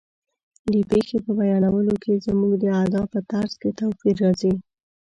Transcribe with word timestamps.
د 0.73 0.75
پېښې 0.89 1.17
په 1.25 1.31
بیانولو 1.39 1.93
کې 2.03 2.21
زموږ 2.25 2.51
د 2.63 2.65
ادا 2.83 3.01
په 3.13 3.19
طرز 3.29 3.51
کې 3.61 3.69
توپیر 3.79 4.15
راځي. 4.23 4.53